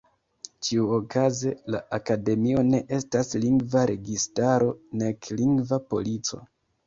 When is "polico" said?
5.93-6.41